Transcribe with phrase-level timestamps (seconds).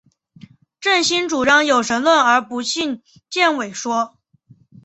[0.79, 4.17] 郑兴主张有神论而不信谶纬说。